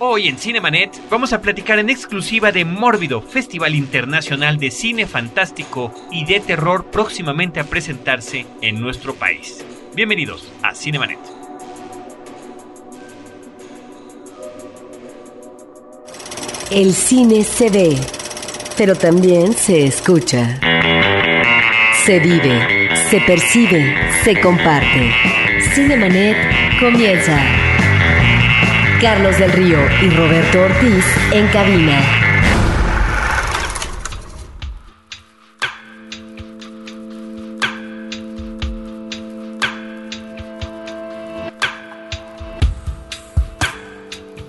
[0.00, 5.92] Hoy en Cinemanet vamos a platicar en exclusiva de Mórbido, Festival Internacional de Cine Fantástico
[6.12, 9.64] y de Terror próximamente a presentarse en nuestro país.
[9.96, 11.18] Bienvenidos a Cinemanet.
[16.70, 17.96] El cine se ve,
[18.76, 20.60] pero también se escucha.
[22.04, 25.12] Se vive, se percibe, se comparte.
[25.74, 26.36] Cinemanet
[26.78, 27.57] comienza.
[29.00, 32.02] Carlos del Río y Roberto Ortiz en cabina.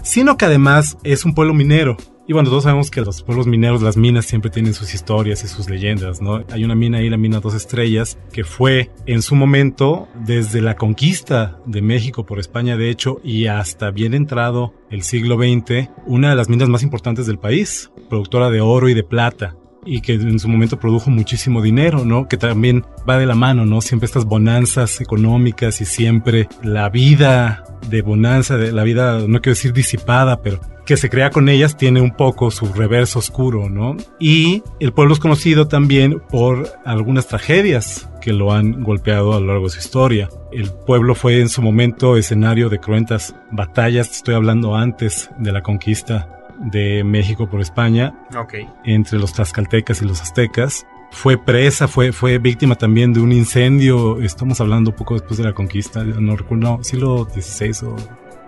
[0.04, 1.98] sino que además es un pueblo minero.
[2.32, 5.50] Y bueno, todos sabemos que los pueblos mineros, las minas siempre tienen sus historias y
[5.50, 6.46] sus leyendas, ¿no?
[6.50, 10.78] Hay una mina ahí, la mina Dos Estrellas, que fue en su momento, desde la
[10.78, 16.30] conquista de México por España, de hecho, y hasta bien entrado el siglo XX, una
[16.30, 20.14] de las minas más importantes del país, productora de oro y de plata y que
[20.14, 22.28] en su momento produjo muchísimo dinero, ¿no?
[22.28, 23.82] Que también va de la mano, ¿no?
[23.82, 29.56] Siempre estas bonanzas económicas y siempre la vida de bonanza, de la vida, no quiero
[29.56, 33.98] decir disipada, pero que se crea con ellas tiene un poco su reverso oscuro, ¿no?
[34.20, 39.48] Y el pueblo es conocido también por algunas tragedias que lo han golpeado a lo
[39.48, 40.30] largo de su historia.
[40.52, 45.64] El pueblo fue en su momento escenario de cruentas batallas, estoy hablando antes de la
[45.64, 48.68] conquista de México por España, okay.
[48.84, 50.86] entre los tlaxcaltecas y los aztecas.
[51.12, 55.54] Fue presa, fue, fue víctima también de un incendio, estamos hablando poco después de la
[55.54, 57.96] conquista, no recuerdo, no, siglo XVI o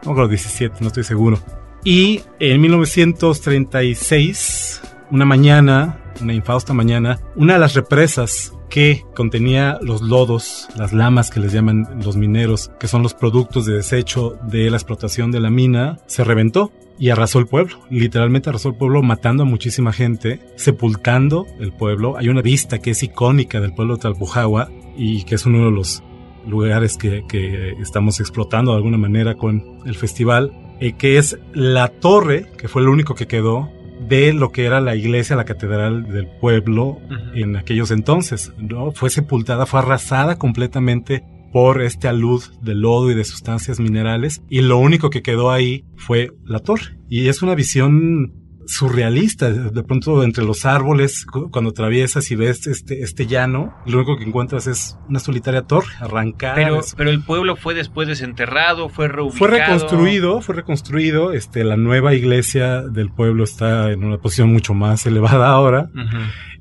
[0.06, 1.40] no creo 17, no estoy seguro.
[1.84, 4.82] Y en 1936,
[5.12, 11.30] una mañana, una infausta mañana, una de las represas que contenía los lodos, las lamas
[11.30, 15.42] que les llaman los mineros, que son los productos de desecho de la explotación de
[15.42, 17.80] la mina, se reventó y arrasó el pueblo.
[17.90, 22.18] Literalmente arrasó el pueblo, matando a muchísima gente, sepultando el pueblo.
[22.18, 25.72] Hay una vista que es icónica del pueblo de Talpujahua y que es uno de
[25.72, 26.04] los
[26.48, 31.88] lugares que, que estamos explotando de alguna manera con el festival eh, que es la
[31.88, 33.70] torre, que fue lo único que quedó
[34.08, 37.00] de lo que era la iglesia, la catedral del pueblo
[37.36, 38.52] en aquellos entonces.
[38.58, 38.92] ¿no?
[38.92, 41.24] Fue sepultada, fue arrasada completamente
[41.54, 45.86] por este alud de lodo y de sustancias minerales y lo único que quedó ahí
[45.96, 46.98] fue la torre.
[47.10, 48.34] Y es una visión
[48.66, 49.52] surrealista.
[49.52, 54.24] De pronto entre los árboles, cuando atraviesas y ves este, este llano, lo único que
[54.24, 56.56] encuentras es una solitaria torre arrancada.
[56.56, 59.38] Pero, pero el pueblo fue después desenterrado, fue reubicado.
[59.38, 61.34] Fue reconstruido, fue reconstruido.
[61.34, 65.90] Este, la nueva iglesia del pueblo está en una posición mucho más elevada ahora.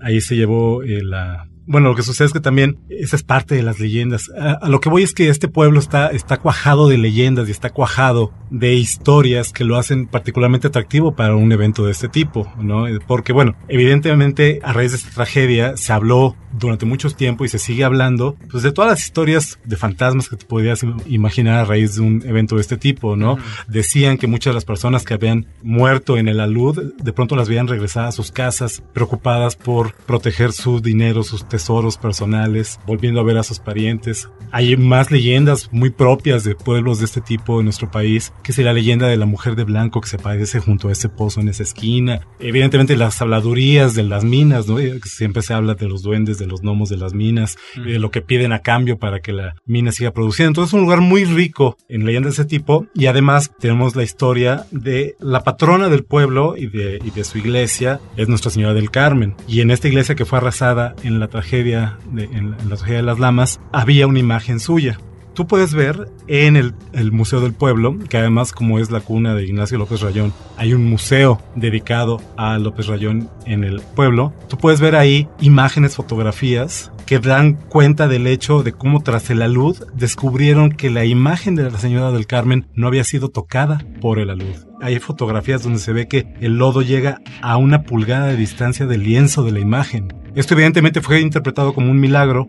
[0.01, 3.55] Ahí se llevó eh, la bueno, lo que sucede es que también esa es parte
[3.55, 4.31] de las leyendas.
[4.31, 7.71] A, lo que voy es que este pueblo está, está cuajado de leyendas y está
[7.71, 12.85] cuajado de historias que lo hacen particularmente atractivo para un evento de este tipo, ¿no?
[13.07, 17.59] Porque, bueno, evidentemente a raíz de esta tragedia se habló durante mucho tiempo y se
[17.59, 21.97] sigue hablando, pues de todas las historias de fantasmas que te podías imaginar a raíz
[21.97, 23.39] de un evento de este tipo, ¿no?
[23.69, 27.49] Decían que muchas de las personas que habían muerto en el alud, de pronto las
[27.49, 33.25] veían regresar a sus casas preocupadas por proteger su dinero, sus tesoros personales, volviendo a
[33.25, 34.31] ver a sus parientes.
[34.53, 38.59] Hay más leyendas muy propias de pueblos de este tipo en nuestro país, que es
[38.59, 41.51] la leyenda de la mujer de blanco que se aparece junto a ese pozo en
[41.51, 42.23] esa esquina.
[42.41, 44.79] Evidentemente las habladurías de las minas, ¿no?
[45.05, 48.23] Siempre se habla de los duendes, de los gnomos de las minas, de lo que
[48.23, 50.53] piden a cambio para que la mina siga produciendo.
[50.53, 54.05] Entonces es un lugar muy rico en leyendas de ese tipo y además tenemos la
[54.05, 58.73] historia de la patrona del pueblo y de, y de su iglesia, es Nuestra Señora
[58.73, 59.35] del Carmen.
[59.47, 63.03] Y en esta iglesia que fue arrasada en la tragedia de, en, la tragedia de
[63.03, 64.99] las lamas, había una imagen suya.
[65.35, 69.35] Tú puedes ver en el, el, Museo del Pueblo, que además como es la cuna
[69.35, 74.35] de Ignacio López Rayón, hay un museo dedicado a López Rayón en el pueblo.
[74.49, 79.43] Tú puedes ver ahí imágenes, fotografías que dan cuenta del hecho de cómo tras el
[79.43, 84.19] alud descubrieron que la imagen de la señora del Carmen no había sido tocada por
[84.19, 84.55] el alud.
[84.83, 89.05] Hay fotografías donde se ve que el lodo llega a una pulgada de distancia del
[89.05, 90.13] lienzo de la imagen.
[90.35, 92.49] Esto evidentemente fue interpretado como un milagro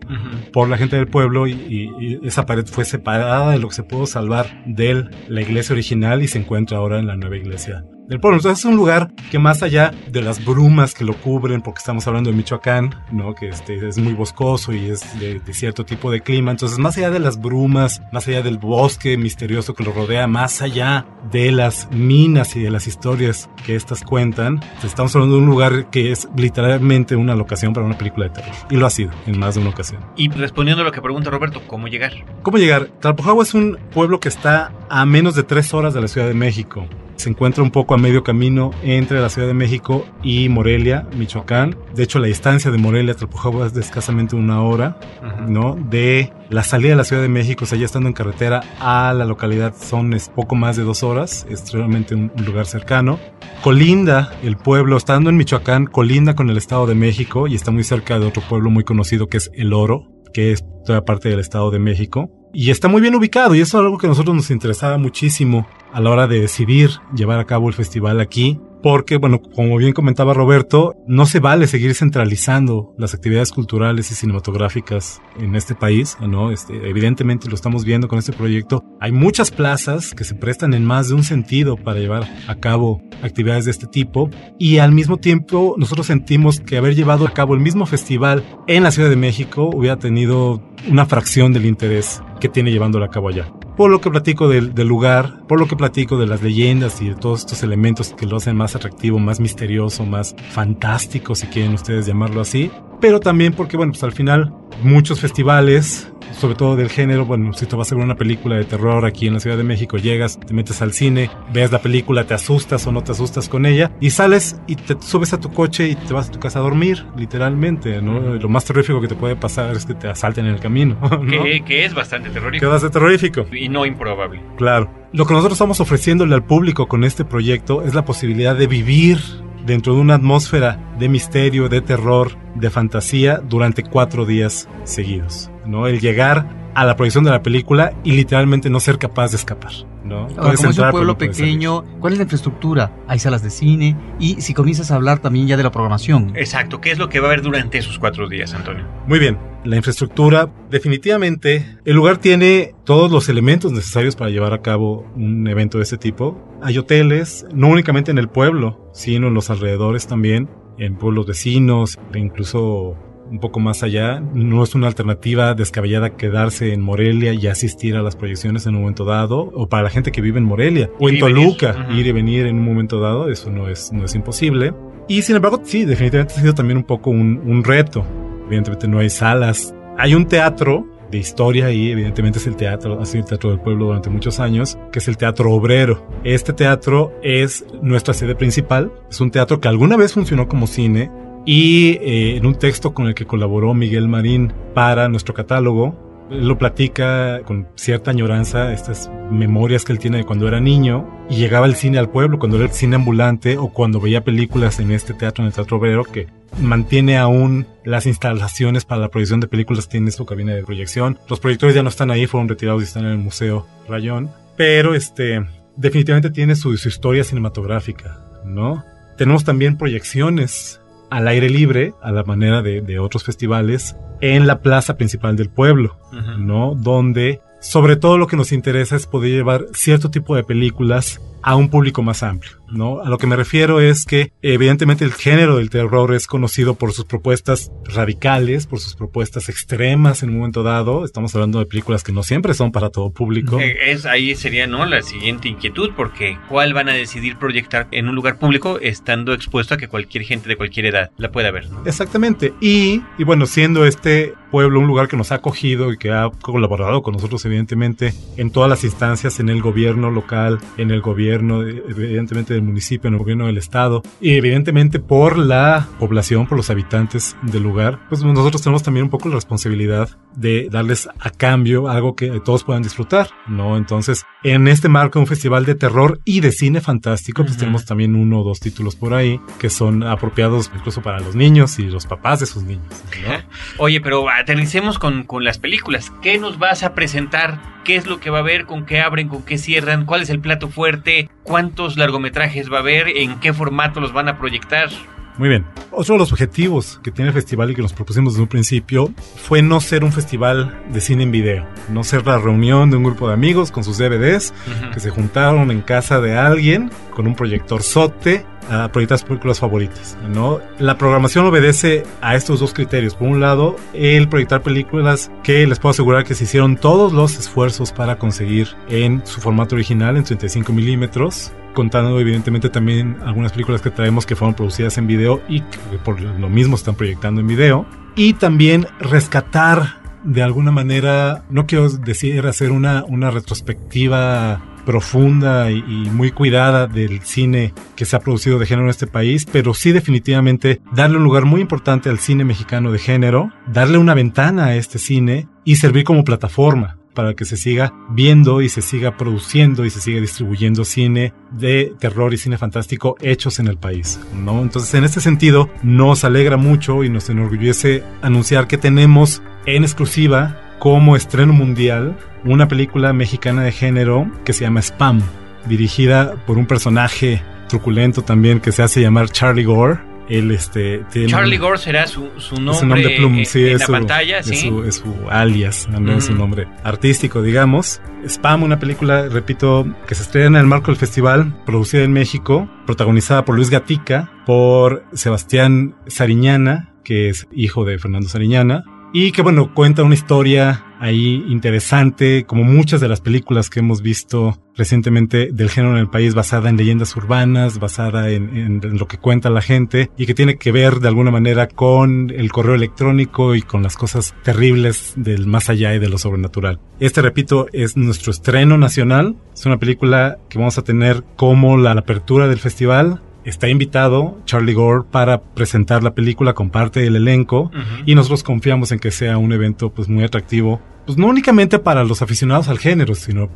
[0.52, 4.06] por la gente del pueblo y, esa pared fue separada de lo que se pudo
[4.06, 8.38] salvar de la iglesia original y se encuentra ahora en la nueva iglesia del pueblo.
[8.38, 12.06] Entonces es un lugar que más allá de las brumas que lo cubren, porque estamos
[12.06, 13.34] hablando de Michoacán, ¿no?
[13.34, 16.96] que este, es muy boscoso y es de, de, cierto tipo de clima, entonces más
[16.96, 21.52] allá de las brumas, más allá del bosque misterioso que lo rodea, más allá de
[21.52, 26.12] las minas y de las historias que estas cuentan, estamos hablando de un lugar que
[26.12, 28.54] es literalmente una locación para una película de terror.
[28.70, 30.04] Y lo ha sido en más de una ocasión.
[30.16, 32.12] Y respondiendo a lo que pregunta Roberto, ¿cómo llegar?
[32.42, 32.86] ¿Cómo llegar?
[33.00, 36.34] Talpojagua es un pueblo que está a menos de tres horas de la Ciudad de
[36.34, 36.86] México.
[37.16, 41.76] Se encuentra un poco a medio camino entre la Ciudad de México y Morelia, Michoacán.
[41.94, 45.48] De hecho, la distancia de Morelia a Talpujahua es de escasamente una hora, uh -huh.
[45.48, 45.76] ¿no?
[45.76, 49.12] De la salida de la Ciudad de México, o sea, ya estando en carretera a
[49.12, 53.18] la localidad son es poco más de dos horas, es realmente un, un lugar cercano.
[53.62, 57.84] Colinda, el pueblo, estando en Michoacán, colinda con el Estado de México y está muy
[57.84, 61.40] cerca de otro pueblo muy conocido que es El Oro, que es toda parte del
[61.40, 62.30] Estado de México.
[62.54, 65.66] Y está muy bien ubicado y eso es algo que a nosotros nos interesaba muchísimo
[65.92, 68.60] a la hora de decidir llevar a cabo el festival aquí.
[68.84, 74.14] Porque, bueno, como bien comentaba Roberto, no se vale seguir centralizando las actividades culturales y
[74.14, 76.50] cinematográficas en este país, ¿no?
[76.50, 78.84] Este, evidentemente lo estamos viendo con este proyecto.
[79.00, 83.00] Hay muchas plazas que se prestan en más de un sentido para llevar a cabo
[83.22, 87.54] actividades de este tipo y al mismo tiempo nosotros sentimos que haber llevado a cabo
[87.54, 92.50] el mismo festival en la Ciudad de México hubiera tenido una fracción del interés que
[92.50, 93.50] tiene llevándolo a cabo allá.
[93.76, 97.16] Por lo que platico del, lugar, por lo que platico de las leyendas y de
[97.16, 102.06] todos estos elementos que lo hacen más atractivo, más misterioso, más fantástico, si quieren ustedes
[102.06, 102.70] llamarlo así.
[103.04, 107.66] Pero también porque, bueno, pues al final muchos festivales, sobre todo del género, bueno, si
[107.66, 110.40] tú vas a ver una película de terror aquí en la Ciudad de México, llegas,
[110.40, 113.92] te metes al cine, ves la película, te asustas o no te asustas con ella,
[114.00, 116.62] y sales y te subes a tu coche y te vas a tu casa a
[116.62, 118.20] dormir, literalmente, ¿no?
[118.36, 121.44] Lo más terrorífico que te puede pasar es que te asalten en el camino, ¿no?
[121.44, 122.64] que, que, es bastante terrorífico.
[122.64, 123.44] Que bastante terrorífico.
[123.54, 124.40] Y no improbable.
[124.56, 124.90] Claro.
[125.12, 129.18] Lo que nosotros estamos ofreciéndole al público con este proyecto es la posibilidad de vivir
[129.64, 135.50] dentro de una atmósfera de misterio, de terror, de fantasía durante cuatro días seguidos.
[135.66, 135.86] ¿no?
[135.86, 139.72] El llegar a la proyección de la película y literalmente no ser capaz de escapar.
[140.04, 140.28] ¿no?
[140.36, 142.92] Ahora, como es un pueblo pequeño, ¿cuál es la infraestructura?
[143.08, 146.32] Hay salas de cine y si comienzas a hablar también ya de la programación.
[146.36, 148.84] Exacto, ¿qué es lo que va a haber durante esos cuatro días, Antonio?
[149.06, 154.60] Muy bien, la infraestructura, definitivamente, el lugar tiene todos los elementos necesarios para llevar a
[154.60, 156.38] cabo un evento de este tipo.
[156.62, 161.98] Hay hoteles, no únicamente en el pueblo, sino en los alrededores también, en pueblos vecinos,
[162.12, 162.96] e incluso
[163.30, 164.20] un poco más allá.
[164.20, 168.82] No es una alternativa descabellada quedarse en Morelia y asistir a las proyecciones en un
[168.82, 172.06] momento dado, o para la gente que vive en Morelia o Ir en Toluca, ir
[172.06, 174.72] y venir en un momento dado, eso no es, no es imposible.
[175.08, 178.04] Y sin embargo, sí, definitivamente ha sido también un poco un, un reto.
[178.46, 179.74] Evidentemente no hay salas.
[179.98, 183.60] Hay un teatro de historia y evidentemente es el teatro, ha sido el teatro del
[183.60, 186.04] pueblo durante muchos años, que es el Teatro Obrero.
[186.24, 191.10] Este teatro es nuestra sede principal, es un teatro que alguna vez funcionó como cine
[191.44, 196.48] y eh, en un texto con el que colaboró Miguel Marín para nuestro catálogo, él
[196.48, 201.36] lo platica con cierta añoranza, estas memorias que él tiene de cuando era niño y
[201.36, 204.90] llegaba el cine al pueblo, cuando era el cine ambulante o cuando veía películas en
[204.90, 206.28] este teatro, en el Teatro Obrero, que
[206.60, 211.18] mantiene aún las instalaciones para la proyección de películas, tiene su cabina de proyección.
[211.28, 214.94] Los proyectores ya no están ahí, fueron retirados y están en el Museo Rayón, pero
[214.94, 215.44] este,
[215.76, 218.82] definitivamente tiene su, su historia cinematográfica, ¿no?
[219.16, 220.80] Tenemos también proyecciones
[221.10, 225.50] al aire libre, a la manera de, de otros festivales, en la plaza principal del
[225.50, 225.96] pueblo.
[226.38, 226.74] ¿no?
[226.74, 231.56] Donde sobre todo lo que nos interesa es poder llevar cierto tipo de películas a
[231.56, 233.00] un público más amplio, ¿no?
[233.00, 236.92] A lo que me refiero es que evidentemente el género del terror es conocido por
[236.92, 241.04] sus propuestas radicales, por sus propuestas extremas en un momento dado.
[241.04, 243.60] Estamos hablando de películas que no siempre son para todo público.
[243.60, 248.08] Eh, Es, ahí sería no la siguiente inquietud, porque ¿cuál van a decidir proyectar en
[248.08, 251.70] un lugar público estando expuesto a que cualquier gente de cualquier edad la pueda ver?
[251.70, 251.82] ¿no?
[251.86, 252.52] Exactamente.
[252.60, 256.30] Y, y bueno, siendo este pueblo un lugar que nos ha acogido y que ha
[256.40, 261.66] colaborado con nosotros, evidentemente, en todas las instancias, en el gobierno local, en el gobierno,
[261.66, 266.56] eh, evidentemente, del municipio, en el gobierno del estado, y evidentemente por la población, por
[266.56, 271.30] los habitantes del lugar, pues nosotros tenemos también un poco la responsabilidad de darles a
[271.30, 273.76] cambio algo que todos puedan disfrutar, ¿no?
[273.76, 277.60] Entonces, en este marco, un festival de terror y de cine fantástico, pues Ujú.
[277.60, 281.78] tenemos también uno o dos títulos por ahí que son apropiados incluso para los niños
[281.78, 282.84] y los papás de sus niños,
[283.26, 283.34] ¿no?
[283.78, 286.12] Oye, pero aterricemos con, con las películas.
[286.22, 287.74] ¿Qué nos vas a presentar?
[287.84, 288.64] ¿Qué es lo que va a haber?
[288.64, 289.28] ¿Con qué abren?
[289.28, 290.06] ¿Con qué cierran?
[290.06, 291.28] ¿Cuál es el plato fuerte?
[291.42, 293.08] ¿Cuántos largometrajes va a haber?
[293.08, 294.88] ¿En qué formato los van a proyectar?
[295.36, 295.64] Muy bien.
[295.90, 299.12] Otro de los objetivos que tiene el festival y que nos propusimos desde un principio
[299.36, 303.04] fue no ser un festival de cine en video, no ser la reunión de un
[303.04, 304.54] grupo de amigos con sus DVDs
[304.92, 309.58] que se juntaron en casa de alguien con un proyector sote a proyectar sus películas
[309.58, 310.16] favoritas.
[310.28, 310.60] ¿no?
[310.78, 313.14] La programación obedece a estos dos criterios.
[313.14, 317.38] Por un lado, el proyectar películas que les puedo asegurar que se hicieron todos los
[317.38, 323.82] esfuerzos para conseguir en su formato original, en 35 milímetros, contando evidentemente también algunas películas
[323.82, 327.46] que traemos que fueron producidas en video y que por lo mismo están proyectando en
[327.46, 327.86] video.
[328.16, 335.78] Y también rescatar de alguna manera, no quiero decir hacer una, una retrospectiva profunda y,
[335.78, 339.72] y, muy cuidada del cine que se ha producido de género en este país, pero
[339.72, 344.66] sí definitivamente darle un lugar muy importante al cine mexicano de género, darle una ventana
[344.66, 349.16] a este cine y servir como plataforma para que se siga viendo y se siga
[349.16, 354.20] produciendo y se siga distribuyendo cine de terror y cine fantástico hechos en el país,
[354.34, 354.60] ¿no?
[354.62, 360.60] Entonces, en este sentido, nos alegra mucho y nos enorgullece anunciar que tenemos en exclusiva
[360.78, 365.22] como estreno mundial una película mexicana de género que se llama Spam,
[365.66, 371.28] dirigida por un personaje truculento también que se hace llamar Charlie Gore él este tiene
[371.28, 373.92] Charlie Gore será su, su nombre, su nombre plum, en, sí, en es la su,
[373.92, 374.68] pantalla, es sí.
[374.68, 376.40] su, es su alias, no es su Ujú.
[376.40, 378.00] nombre artístico, digamos.
[378.26, 382.68] Spam, una película, repito, que se estrena en el marco del festival, producida en México,
[382.86, 389.42] protagonizada por Luis Gatica, por Sebastián Sariñana, que es hijo de Fernando Sariñana, y que
[389.42, 395.50] bueno, cuenta una historia ahí interesante, como muchas de las películas que hemos visto recientemente
[395.52, 399.18] del género en el país, basada en leyendas urbanas, basada en, en- en lo que
[399.18, 403.54] cuenta la gente y que tiene que ver de alguna manera con el correo electrónico
[403.54, 406.80] y con las cosas terribles del más allá y de lo sobrenatural.
[407.00, 409.36] Este, repito, es nuestro estreno nacional.
[409.54, 413.20] Es una película que vamos a tener como la, la apertura del festival.
[413.44, 418.02] Está invitado Charlie Gore para presentar la película con parte del elenco Ujú.
[418.06, 422.04] y nosotros confiamos en que sea un evento pues muy atractivo, pues no únicamente para
[422.04, 423.50] los aficionados al género, sino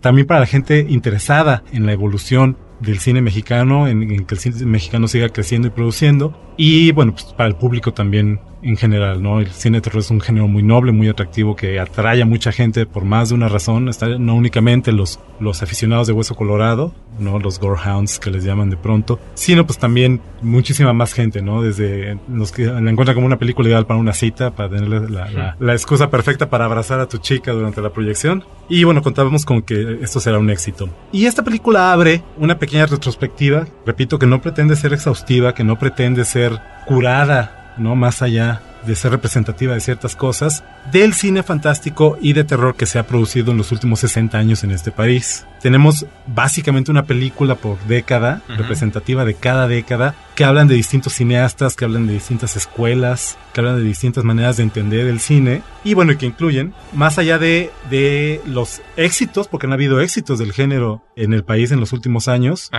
[0.00, 4.40] también para la gente interesada en la evolución del cine mexicano, en, en que el
[4.40, 6.38] cine mexicano siga creciendo y produciendo.
[6.56, 9.40] Y bueno, pues para el público también en general, ¿no?
[9.40, 12.50] El cine de terror es un género muy noble, muy atractivo que atrae a mucha
[12.50, 16.94] gente por más de una razón, está no únicamente los los aficionados de Hueso Colorado,
[17.18, 17.40] ¿no?
[17.40, 21.60] Los gorehounds que les llaman de pronto, sino pues también muchísima más gente, ¿no?
[21.60, 25.28] Desde los que la encuentran como una película ideal para una cita, para tener la,
[25.28, 28.44] la- la excusa perfecta para abrazar a tu chica durante la proyección.
[28.68, 30.88] Y bueno, contábamos con que esto será un éxito.
[31.12, 35.78] Y esta película abre una pequeña retrospectiva, repito, que no pretende ser exhaustiva, que no
[35.78, 37.96] pretende ser curada, ¿no?
[37.96, 42.86] Más allá de ser representativa de ciertas cosas, del cine fantástico y de terror que
[42.86, 45.46] se ha producido en los últimos 60 años en este país.
[45.62, 51.76] Tenemos básicamente una película por década, representativa de cada década, que hablan de distintos cineastas,
[51.76, 55.94] que hablan de distintas escuelas, que hablan de distintas maneras de entender el cine, y
[55.94, 60.52] bueno, y que incluyen, más allá de, de los éxitos, porque han habido éxitos del
[60.52, 62.70] género en el país en los últimos años,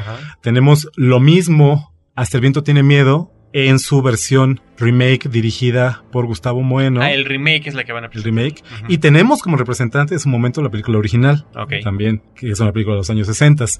[0.41, 6.61] tenemos lo mismo, Hasta el viento tiene miedo, en su versión remake dirigida por Gustavo
[6.61, 7.01] Moeno.
[7.01, 8.43] Ah, el remake es la que van a el presentar.
[8.43, 8.61] remake.
[8.81, 8.85] Ujú.
[8.91, 11.45] Y tenemos como representante en su momento la película original.
[11.55, 11.75] Ok.
[11.81, 13.63] También, que es una película de los años 60.
[13.63, 13.71] Ujú.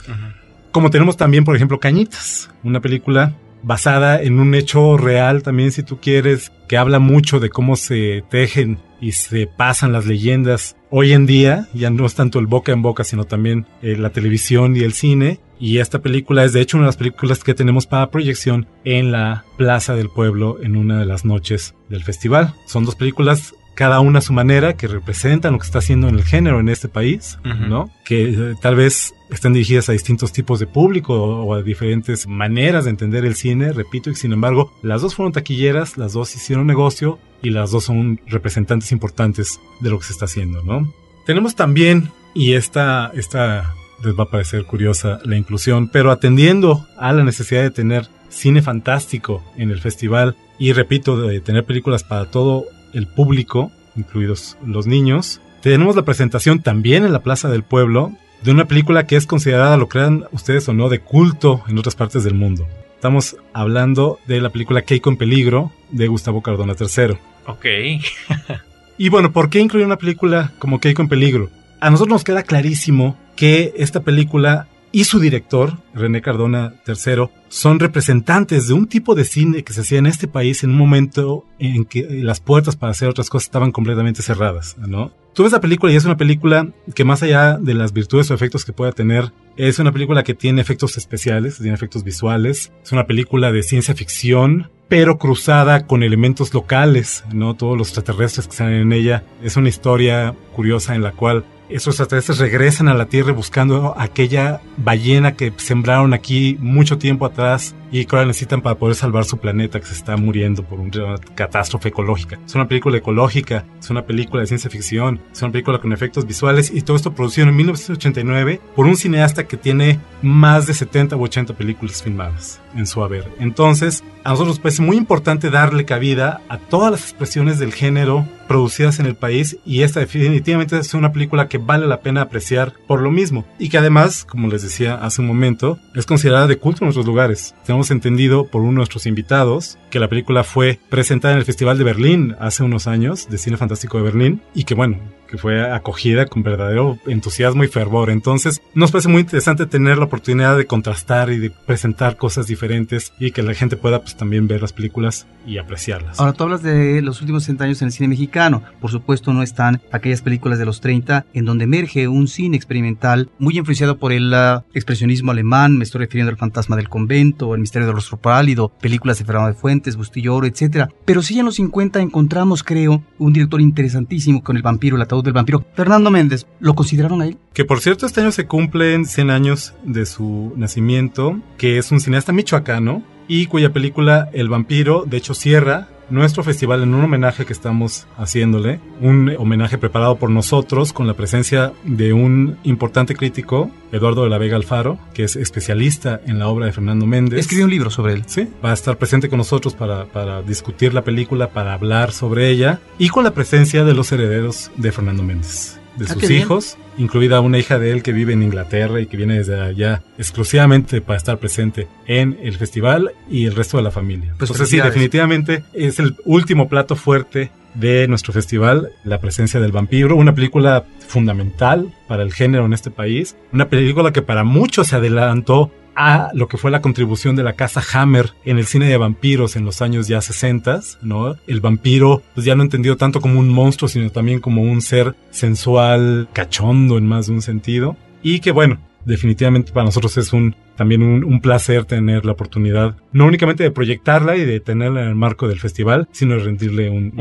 [0.72, 5.84] Como tenemos también, por ejemplo, Cañitas, una película basada en un hecho real también, si
[5.84, 11.12] tú quieres, que habla mucho de cómo se tejen y se pasan las leyendas hoy
[11.12, 11.68] en día.
[11.74, 14.94] Ya no es tanto el boca en boca, sino también eh, la televisión y el
[14.94, 15.40] cine.
[15.60, 19.12] Y esta película es de hecho una de las películas que tenemos para proyección en
[19.12, 22.54] la Plaza del Pueblo en una de las noches del festival.
[22.66, 26.16] Son dos películas cada una a su manera, que representan lo que está haciendo en
[26.16, 27.38] el género en este país.
[27.44, 27.92] ¿no?
[28.06, 32.26] Que eh, tal vez están dirigidas a distintos tipos de público o, o a diferentes
[32.26, 36.34] maneras de entender el cine, repito, y sin embargo, las dos fueron taquilleras, las dos
[36.36, 40.92] hicieron negocio y las dos son representantes importantes de lo que se está haciendo, ¿no?
[41.26, 47.14] Tenemos también, y esta, esta les va a parecer curiosa la inclusión, pero atendiendo a
[47.14, 52.26] la necesidad de tener cine fantástico en el festival y repito, de tener películas para
[52.26, 58.12] todo el público, incluidos los niños, tenemos la presentación también en la Plaza del Pueblo
[58.44, 61.96] de una película que es considerada, lo crean ustedes o no, de culto en otras
[61.96, 62.68] partes del mundo.
[62.94, 67.18] Estamos hablando de la película Keiko en peligro de Gustavo Cardona III.
[67.48, 67.66] Ok.
[68.98, 71.50] Y bueno, ¿por qué incluir una película como Keiko en peligro?
[71.82, 77.80] A nosotros nos queda clarísimo que esta película y su director, René Cardona III, son
[77.80, 81.46] representantes de un tipo de cine que se hacía en este país en un momento
[81.60, 85.12] en que las puertas para hacer otras cosas estaban completamente cerradas, ¿no?
[85.36, 88.34] tú ves la película y es una película que más allá de las virtudes o
[88.34, 92.92] efectos que pueda tener, es una película que tiene efectos especiales, tiene efectos visuales, es
[92.92, 97.56] una película de ciencia ficción, pero cruzada con elementos locales, ¿no?
[97.56, 99.24] Todos los extraterrestres que salen en ella.
[99.44, 104.62] Es una historia curiosa en la cual esos extraterrestres regresan a la Tierra buscando aquella
[104.78, 109.38] ballena que sembraron aquí mucho tiempo atrás y que ahora necesitan para poder salvar su
[109.38, 112.40] planeta que se está muriendo por una catástrofe ecológica.
[112.46, 116.28] Es una película ecológica, es una película de ciencia ficción, es una película con efectos
[116.28, 121.16] visuales y todo esto producido en 1989 por un cineasta que tiene más de 70
[121.16, 123.32] u 80 películas filmadas en su haber.
[123.40, 128.28] Entonces, a nosotros nos parece muy importante darle cabida a todas las expresiones del género
[128.48, 132.74] producidas en el país y esta definitivamente es una película que vale la pena apreciar
[132.88, 136.58] por lo mismo y que además, como les decía hace un momento, es considerada de
[136.58, 137.56] culto en nuestros lugares.
[137.66, 141.78] Tenemos entendido por uno de nuestros invitados que la película fue presentada en el Festival
[141.78, 145.72] de Berlín hace unos años, de Cine Fantástico de Berlín, y que bueno, que fue
[145.72, 148.10] acogida con verdadero entusiasmo y fervor.
[148.10, 153.14] Entonces, nos parece muy interesante tener la oportunidad de contrastar y de presentar cosas diferentes
[153.20, 156.20] y que la gente pueda pues también ver las películas y apreciarlas.
[156.20, 158.35] Ahora, tú hablas de los últimos 60 años en el cine mexicano.
[158.82, 163.30] Por supuesto, no están aquellas películas de los 30 en donde emerge un cine experimental
[163.40, 165.78] muy influenciado por el uh, expresionismo alemán.
[165.78, 169.48] Me estoy refiriendo al Fantasma del Convento, El Misterio del Rostro Pálido, películas de Fernando
[169.48, 170.90] de Fuentes, Bustillo Oro, etc.
[171.06, 175.34] Pero sí en los 50 encontramos, creo, un director interesantísimo con El Vampiro, la del
[175.34, 175.66] vampiro.
[175.74, 177.38] Fernando Méndez, ¿lo consideraron a él?
[177.54, 182.02] Que por cierto, este año se cumplen 100 años de su nacimiento, que es un
[182.02, 187.46] cineasta michoacano y cuya película El vampiro, de hecho, cierra nuestro festival en un homenaje
[187.46, 193.72] que estamos haciéndole, un homenaje preparado por nosotros con la presencia de un importante crítico,
[193.92, 197.40] Eduardo de la Vega Alfaro, que es especialista en la obra de Fernando Méndez.
[197.40, 198.24] Escribió un libro sobre él.
[198.28, 202.50] Sí, va a estar presente con nosotros para, para discutir la película, para hablar sobre
[202.50, 206.78] ella y con la presencia de los herederos de Fernando Méndez de ah, sus hijos,
[206.98, 211.02] incluida una hija de él que vive en Inglaterra y que viene desde allá exclusivamente
[211.02, 214.34] para estar presente en el festival y el resto de la familia.
[214.38, 219.72] Pues Entonces sí, definitivamente es el último plato fuerte de nuestro festival, La presencia del
[219.72, 224.88] vampiro, una película fundamental para el género en este país, una película que para muchos
[224.88, 228.88] se adelantó a lo que fue la contribución de la casa Hammer en el cine
[228.88, 231.36] de vampiros en los años ya 60, ¿no?
[231.48, 235.16] El vampiro, pues ya no entendido tanto como un monstruo, sino también como un ser
[235.32, 237.96] sensual, cachondo en más de un sentido.
[238.22, 243.26] Y que bueno, definitivamente para nosotros es un también un, placer tener la oportunidad no
[243.26, 247.14] únicamente de proyectarla y de tenerla en el marco del festival, sino de rendirle un,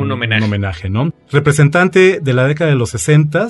[0.42, 0.88] homenaje.
[0.88, 1.12] ¿no?
[1.30, 3.48] Representante de la década de los 60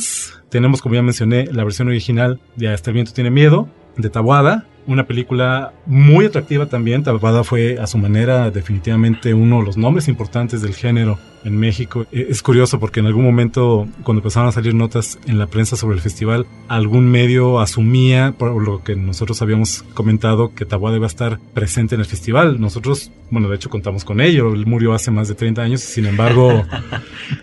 [0.49, 4.67] tenemos como ya mencioné la versión original de Hasta el viento tiene miedo de Tabuada
[4.87, 7.03] una película muy atractiva también.
[7.03, 12.07] Tapada fue a su manera definitivamente uno de los nombres importantes del género en México.
[12.13, 15.77] E, es curioso porque en algún momento, cuando empezaron a salir notas en la prensa
[15.77, 21.07] sobre el festival, algún medio asumía, por lo que nosotros habíamos comentado, que Taboada iba
[21.07, 22.61] a estar presente en el festival.
[22.61, 24.53] Nosotros, bueno, de hecho contamos con ello.
[24.53, 26.65] Él murió hace más de 30 años y sin embargo,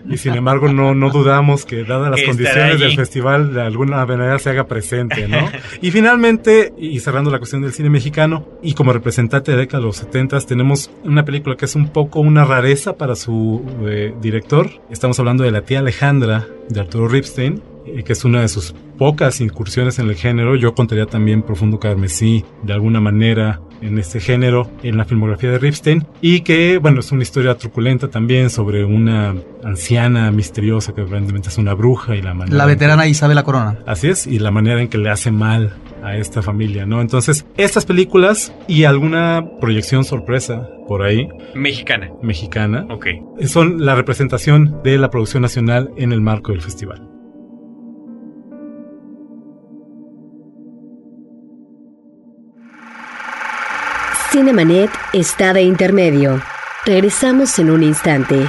[0.10, 4.38] y sin embargo no, no dudamos que dadas las condiciones del festival, de alguna manera
[4.40, 5.50] se haga presente, ¿no?
[5.82, 9.80] Y finalmente, y cerrando la cuestión del cine mexicano, y como representante de la década
[9.80, 13.64] de los 70 tenemos una película que es un poco una rareza para su
[14.22, 14.70] director.
[14.90, 18.74] Estamos hablando de La tía Alejandra de Arturo Ripstein, eh, que es una de sus
[18.98, 20.56] pocas incursiones en el género.
[20.56, 25.58] Yo contaría también Profundo Carmesí de alguna manera en este género en la filmografía de
[25.58, 31.50] Ripstein y que bueno es una historia truculenta también sobre una anciana misteriosa que aparentemente
[31.50, 34.52] es una bruja y la manera la veterana Isabel la Corona así es y la
[34.52, 39.46] manera en que le hace mal a esta familia no entonces estas películas y alguna
[39.60, 41.30] proyección sorpresa por ahí.
[41.56, 42.12] Mexicana.
[42.22, 42.86] Mexicana.
[42.90, 43.08] Ok.
[43.46, 47.08] Son la representación de la producción nacional en el marco del festival.
[54.32, 56.42] Cinemanet está de intermedio.
[56.86, 58.48] Regresamos en un instante.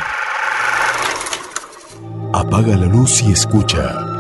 [2.33, 4.12] Apaga la luz y escucha.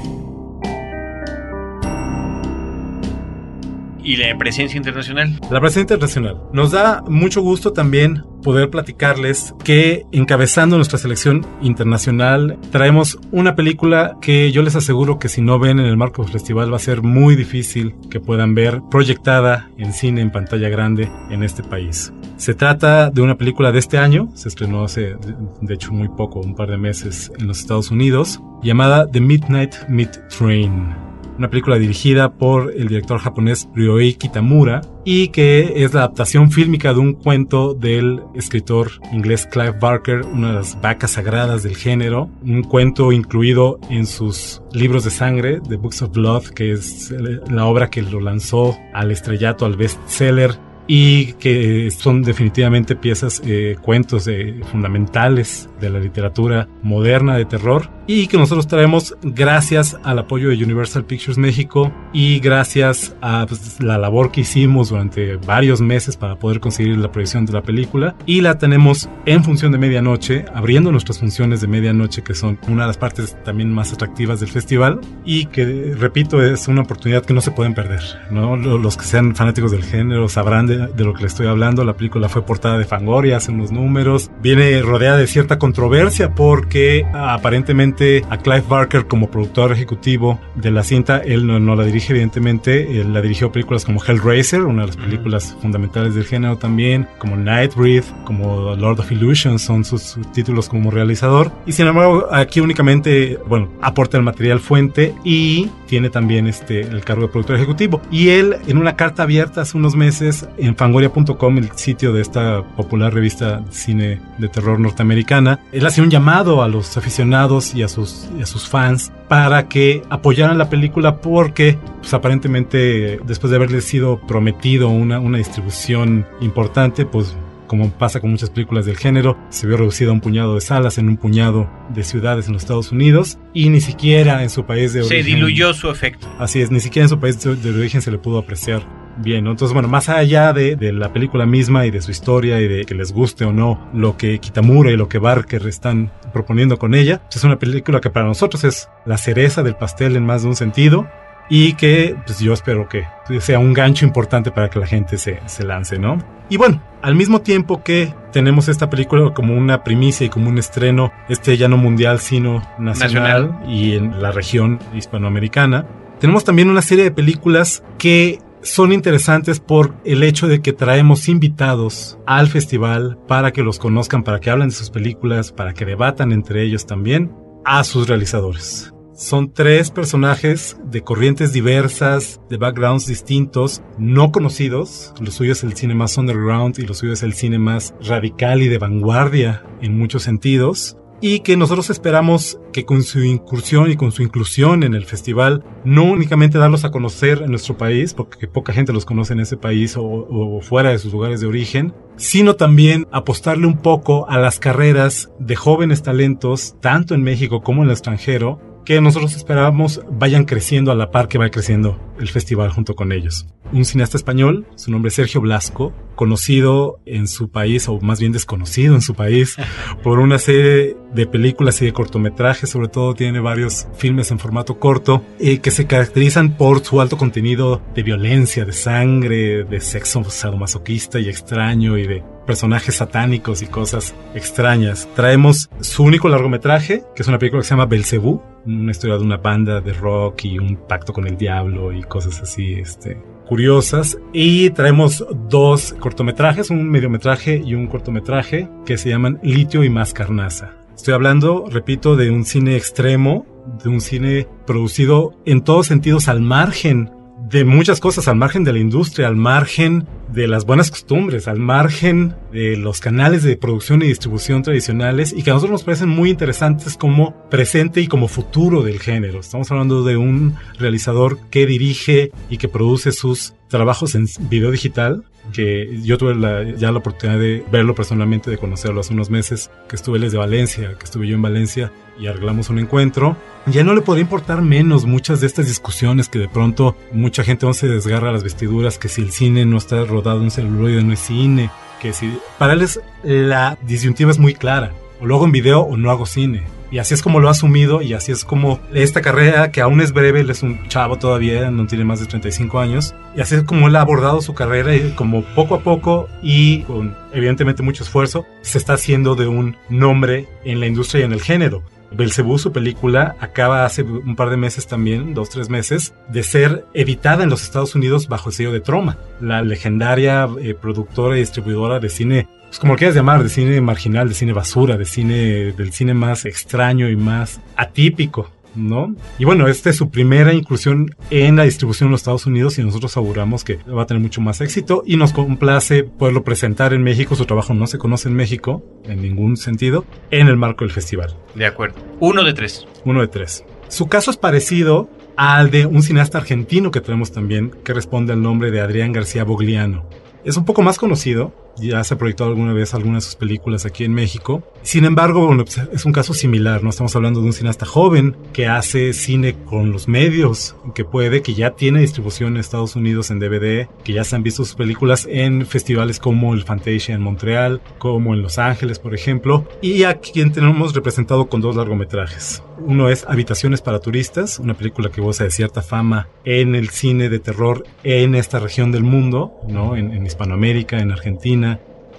[4.11, 5.39] ¿Y la presencia internacional?
[5.49, 6.41] La presencia internacional.
[6.51, 14.17] Nos da mucho gusto también poder platicarles que encabezando nuestra selección internacional traemos una película
[14.19, 16.79] que yo les aseguro que si no ven en el marco del festival va a
[16.79, 22.11] ser muy difícil que puedan ver proyectada en cine en pantalla grande en este país.
[22.35, 25.15] Se trata de una película de este año, se estrenó hace
[25.61, 29.87] de hecho muy poco, un par de meses en los Estados Unidos, llamada The Midnight
[29.87, 36.01] Meat Train una película dirigida por el director japonés Ryoei Kitamura y que es la
[36.01, 41.63] adaptación fílmica de un cuento del escritor inglés Clive Barker, una de las vacas sagradas
[41.63, 46.71] del género, un cuento incluido en sus libros de sangre, The Books of Blood, que
[46.71, 47.13] es
[47.49, 53.75] la obra que lo lanzó al estrellato, al bestseller y que son definitivamente piezas, eh,
[53.81, 54.29] cuentos
[54.71, 60.61] fundamentales de la literatura moderna de terror y que nosotros traemos gracias al apoyo de
[60.61, 66.35] Universal Pictures México y gracias a pues, la labor que hicimos durante varios meses para
[66.35, 70.91] poder conseguir la proyección de la película y la tenemos en función de medianoche, abriendo
[70.91, 74.99] nuestras funciones de medianoche que son una de las partes también más atractivas del festival
[75.23, 78.57] y que repito es una oportunidad que no se pueden perder, ¿no?
[78.57, 81.93] Los que sean fanáticos del género sabrán de, de lo que les estoy hablando, la
[81.93, 88.23] película fue portada de Fangoria hace unos números, viene rodeada de cierta controversia porque aparentemente
[88.29, 93.13] a Clive Barker como productor ejecutivo de la cinta, él no, la dirige evidentemente, él
[93.13, 98.03] la dirigió películas como Hellraiser, una de las películas fundamentales del género también, como Nightbreed,
[98.25, 101.51] como Lord of Illusions, son sus títulos como realizador.
[101.65, 107.03] Y sin embargo, aquí únicamente, bueno, aporta el material fuente y tiene también este, el
[107.03, 108.01] cargo de productor ejecutivo.
[108.11, 112.63] Y él, en una carta abierta hace unos meses en fangoria.com, el sitio de esta
[112.63, 117.83] popular revista de cine de terror norteamericana, él hacía un llamado a los aficionados y
[117.83, 123.57] a sus, a sus fans para que apoyaran la película porque pues, aparentemente después de
[123.57, 127.35] haberle sido prometido una, una distribución importante, pues
[127.71, 130.97] como pasa con muchas películas del género, se vio reducido a un puñado de salas
[130.97, 134.91] en un puñado de ciudades en los Estados Unidos y ni siquiera en su país
[134.91, 135.17] de origen.
[135.17, 136.27] Se diluyó su efecto.
[136.37, 138.85] Así es, ni siquiera en su país de, origen se le pudo apreciar
[139.21, 142.67] bien, Entonces, bueno, más allá de, de, la película misma y de su historia y
[142.67, 146.77] de que les guste o no lo que Kitamura y lo que Barker están proponiendo
[146.77, 150.25] con ella, pues es una película que para nosotros es la cereza del pastel en
[150.25, 151.07] más de un sentido
[151.49, 153.05] y que pues yo espero que
[153.41, 156.17] sea un gancho importante para que la gente se, se lance, ¿no?
[156.49, 160.57] Y bueno, al mismo tiempo que tenemos esta película como una primicia y como un
[160.57, 165.85] estreno, este ya no mundial, sino nacional, y en la región hispanoamericana,
[166.19, 171.29] tenemos también una serie de películas que son interesantes por el hecho de que traemos
[171.29, 175.85] invitados al festival para que los conozcan, para que hablen de sus películas, para que
[175.85, 177.31] debatan entre ellos también
[177.65, 178.93] a sus realizadores.
[179.13, 185.13] Son tres personajes de corrientes diversas, de backgrounds distintos, no conocidos.
[185.19, 188.63] Lo suyo es el cine más underground y lo suyo es el cine más radical
[188.63, 193.95] y de vanguardia en muchos sentidos y que nosotros esperamos que con su incursión y
[193.95, 198.47] con su inclusión en el festival, no únicamente darlos a conocer en nuestro país, porque
[198.47, 201.93] poca gente los conoce en ese país o, o, fuera de sus lugares de origen,
[202.15, 207.83] sino también apostarle un poco a las carreras de jóvenes talentos, tanto en México como
[207.83, 212.29] en el extranjero, que nosotros esperábamos vayan creciendo a la par que va creciendo el
[212.29, 213.47] festival junto con ellos.
[213.71, 218.31] Un cineasta español, su nombre es Sergio Blasco, conocido en su país, o más bien
[218.31, 219.55] desconocido en su país,
[220.03, 224.79] por una serie de películas y de cortometrajes, sobre todo tiene varios filmes en formato
[224.79, 230.23] corto, eh, que se caracterizan por su alto contenido de violencia, de sangre, de sexo
[230.23, 235.07] sadomasoquista y extraño y de personajes satánicos y cosas extrañas.
[235.15, 239.23] Traemos su único largometraje, que es una película que se llama Belcebú, una historia de
[239.23, 244.17] una banda de rock y un pacto con el diablo y cosas así, este, curiosas.
[244.33, 250.13] Y traemos dos cortometrajes, un mediometraje y un cortometraje que se llaman Litio y Más
[250.13, 250.80] Carnaza.
[251.01, 253.47] Estoy hablando, repito, de un cine extremo,
[253.83, 257.09] de un cine producido en todos sentidos al margen
[257.49, 261.57] de muchas cosas, al margen de la industria, al margen de las buenas costumbres, al
[261.57, 266.09] margen de los canales de producción y distribución tradicionales y que a nosotros nos parecen
[266.09, 269.39] muy interesantes como presente y como futuro del género.
[269.39, 275.23] Estamos hablando de un realizador que dirige y que produce sus trabajos en video digital
[275.53, 276.35] que yo tuve
[276.77, 280.95] ya la oportunidad de verlo personalmente, de conocerlo hace unos meses, que estuve desde Valencia,
[280.99, 283.35] que estuve yo en Valencia y arreglamos un encuentro.
[283.65, 287.65] Ya no le podría importar menos muchas de estas discusiones que de pronto mucha gente
[287.65, 291.13] no se desgarra las vestiduras, que si el cine no está rodado en celuloide no
[291.13, 292.37] es cine, que si...
[292.59, 292.85] Para él
[293.23, 296.99] la disyuntiva es muy clara, o lo hago en video o no hago cine y
[296.99, 300.11] así es como lo ha asumido y así es como esta carrera, que aún es
[300.11, 303.63] breve, él es un chavo todavía, no tiene más de 35 años, y así es
[303.63, 308.03] como él ha abordado su carrera y como poco a poco y con evidentemente mucho
[308.03, 311.81] esfuerzo, se está haciendo de un nombre en la industria y en el género.
[312.11, 316.85] Belcebú, su película, acaba hace un par de meses también, dos, tres meses, de ser
[316.93, 321.39] editada en los Estados Unidos bajo el sello de Troma, la legendaria eh, productora y
[321.39, 325.03] distribuidora de cine pues como lo quieras llamar, de cine marginal, de cine basura, de
[325.03, 328.49] cine, del cine más extraño y más atípico.
[328.75, 329.15] ¿No?
[329.37, 332.83] Y bueno, esta es su primera inclusión en la distribución en los Estados Unidos y
[332.83, 337.03] nosotros auguramos que va a tener mucho más éxito y nos complace poderlo presentar en
[337.03, 337.35] México.
[337.35, 341.35] Su trabajo no se conoce en México en ningún sentido en el marco del festival.
[341.55, 341.99] De acuerdo.
[342.19, 342.87] Uno de tres.
[343.05, 343.63] Uno de tres.
[343.87, 348.41] Su caso es parecido al de un cineasta argentino que tenemos también, que responde al
[348.41, 350.05] nombre de Adrián García Bogliano.
[350.43, 353.85] Es un poco más conocido, ya se ha proyectado alguna vez algunas de sus películas
[353.85, 354.63] aquí en México.
[354.83, 356.89] Sin embargo, bueno, pues, es un caso similar, ¿no?
[356.89, 361.53] Estamos hablando de un cineasta joven que hace cine con los medios que puede, que
[361.53, 365.27] ya tiene distribución en Estados Unidos en DVD, que ya se han visto sus películas
[365.29, 370.19] en festivales como el Fantasia en Montreal, como en Los Ángeles, por ejemplo, y a
[370.19, 372.63] quien tenemos representado con dos largometrajes.
[372.79, 377.29] Uno es Habitaciones para Turistas, una película que goza de cierta fama en el cine
[377.29, 379.95] de terror en esta región del mundo, ¿no?
[379.95, 381.60] En, en Hispanoamérica, en Argentina,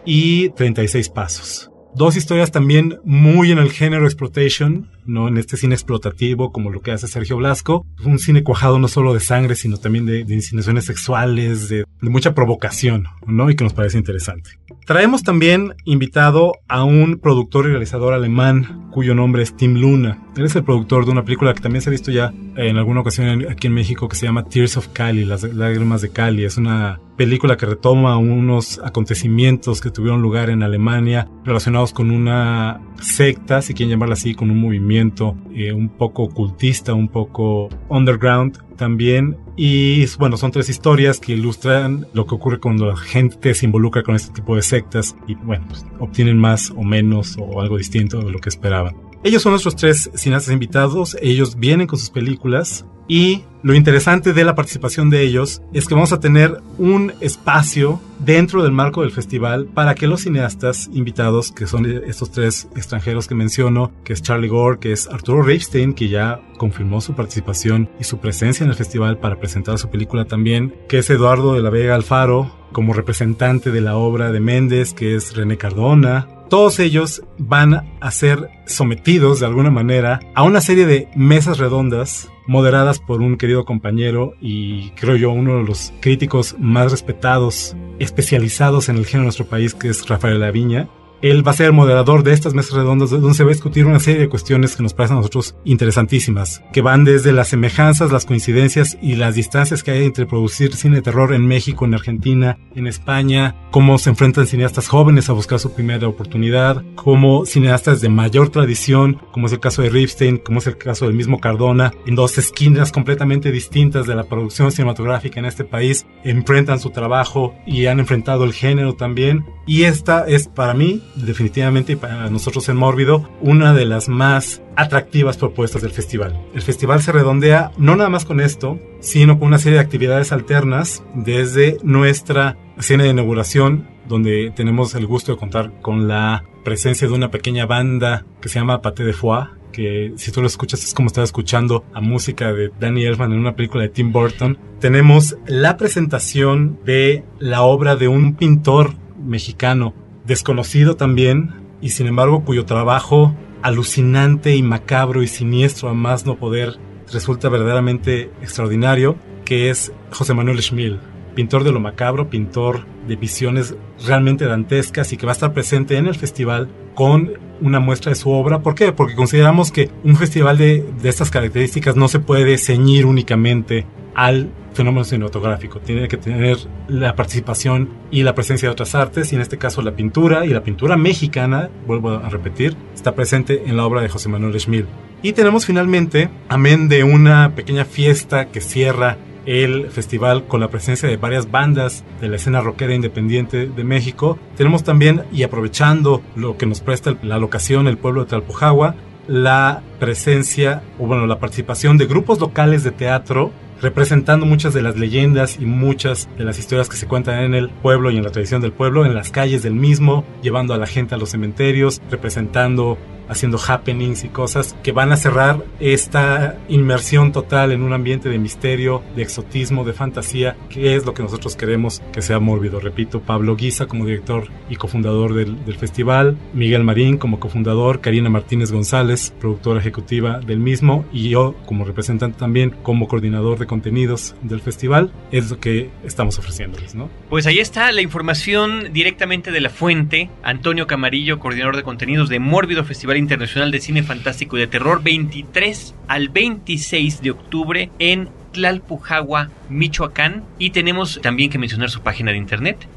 [0.05, 1.71] y 36 Pasos.
[1.95, 5.29] Dos historias también muy en el género exploitation, ¿no?
[5.29, 7.87] En este cine explotativo, como lo que hace Sergio Blasco.
[8.05, 13.07] Un cine cuajado no solo de sangre, sino también de, insinuaciones sexuales, de, mucha provocación,
[13.27, 13.51] ¿no?
[13.51, 14.51] Y que nos parece interesante.
[14.87, 20.19] Traemos también invitado a un productor y realizador alemán cuyo nombre es Tim Luna.
[20.37, 23.01] Él es el productor de una película que también se ha visto ya en alguna
[23.01, 26.45] ocasión aquí en México que se llama Tears of Cali, Las lágrimas de Cali.
[26.45, 32.81] Es una película que retoma unos acontecimientos que tuvieron lugar en Alemania relacionados con una
[33.01, 38.59] secta, si quieren llamarla así, con un movimiento eh, un poco ocultista, un poco underground
[38.77, 39.37] también.
[39.57, 44.03] Y bueno, son tres historias que ilustran lo que ocurre cuando la gente se involucra
[44.03, 48.21] con este tipo de sectas y bueno, pues, obtienen más o menos o algo distinto
[48.21, 49.12] de lo que esperaban.
[49.25, 54.45] Ellos son nuestros tres cineastas invitados, ellos vienen con sus películas y lo interesante de
[54.45, 59.13] la participación de ellos es que vamos a tener un espacio dentro del marco del
[59.13, 64.23] festival para que los cineastas invitados, que son estos tres extranjeros que menciono, que es
[64.23, 68.71] Charlie Gore, que es Arturo Ripstein, que ya confirmó su participación y su presencia en
[68.71, 72.93] el festival para presentar su película también, que es Eduardo de la Vega Alfaro, como
[72.93, 78.51] representante de la obra de Méndez, que es René Cardona, todos ellos van a ser
[78.67, 84.35] sometidos de alguna manera a una serie de mesas redondas moderadas por un querido compañero
[84.39, 89.47] y creo yo uno de los críticos más respetados, especializados en el género de nuestro
[89.47, 90.91] país, que es Rafael Laviña,
[91.23, 93.87] él va a ser el moderador de estas mesas redondas donde se va a discutir
[93.87, 98.11] una serie de cuestiones que nos parecen a nosotros interesantísimas, que van desde las semejanzas,
[98.11, 101.95] las coincidencias y las distancias que hay entre producir cine de terror en México, en
[101.95, 108.01] Argentina, en España, cómo se enfrentan cineastas jóvenes a buscar su primera oportunidad, cómo cineastas
[108.01, 111.41] de mayor tradición, como es el caso de Ripstein, como es el caso del mismo
[111.41, 116.91] Cardona, en dos esquinas completamente distintas de la producción cinematográfica en este país, enfrentan su
[116.91, 119.45] trabajo y han enfrentado el género también.
[119.67, 125.37] Y esta es para mí definitivamente para nosotros en Mórbido, una de las más atractivas
[125.37, 126.41] propuestas del festival.
[126.55, 130.33] El festival se redondea no nada más con esto, sino con una serie de actividades
[130.33, 137.09] alternas desde nuestra cena de inauguración, donde tenemos el gusto de contar con la presencia
[137.09, 140.85] de una pequeña banda que se llama Pate de Foie, que si tú lo escuchas
[140.85, 144.59] es como estar escuchando a música de Danny Elfman en una película de Tim Burton.
[144.81, 148.95] Tenemos la presentación de la obra de un pintor
[149.25, 156.27] mexicano desconocido también, y sin embargo cuyo trabajo alucinante y macabro y siniestro a más
[156.27, 156.79] no poder
[157.13, 160.99] resulta verdaderamente extraordinario, que es José Manuel Schmil,
[161.35, 163.75] pintor de lo macabro, pintor de visiones
[164.07, 168.17] realmente dantescas y que va a estar presente en el festival con una muestra de
[168.17, 168.61] su obra.
[168.61, 168.93] ¿Por qué?
[168.93, 174.51] Porque consideramos que un festival de, de estas características no se puede ceñir únicamente al
[174.75, 175.81] fenómeno cinematográfico.
[175.81, 179.83] Tiene que tener la participación y la presencia de otras artes, y en este caso
[179.83, 184.09] la pintura, y la pintura mexicana, vuelvo a repetir, está presente en la obra de
[184.09, 184.87] José Manuel Schmil.
[185.23, 191.09] Y tenemos finalmente, amén de una pequeña fiesta que cierra el festival con la presencia
[191.09, 194.39] de varias bandas de la escena rockera independiente de México.
[194.57, 198.95] Tenemos también, y aprovechando lo que nos presta la locación, el pueblo de Talpujagua,
[199.29, 203.53] la presencia, o bueno, la participación de grupos locales de teatro
[203.83, 207.69] representando muchas de las leyendas y muchas de las historias que se cuentan en el
[207.69, 210.87] pueblo y en la tradición del pueblo, en las calles del mismo, llevando a la
[210.87, 212.97] gente a los cementerios, representando
[213.29, 218.39] haciendo happenings y cosas que van a cerrar esta inmersión total en un ambiente de
[218.39, 222.81] misterio, de exotismo, de fantasía, que es lo que nosotros queremos que sea mórbido.
[222.81, 228.71] Repito, Pablo Guisa como director y cofundador del, festival, Miguel Marín como cofundador, Karina Martínez
[228.71, 234.61] González, productora ejecutiva del mismo, y yo como representante también como coordinador de contenidos del
[234.61, 237.09] festival, es lo que estamos ofreciéndoles, ¿no?
[237.31, 242.39] Pues ahí está la información directamente de la fuente, Antonio Camarillo, coordinador de contenidos de
[242.39, 248.29] Mórbido Festival Internacional de Cine Fantástico y de Terror 23 al 26 de octubre en
[248.53, 250.45] Tlalpujagua, Michoacán.
[250.59, 252.89] Y tenemos también que mencionar su página de internet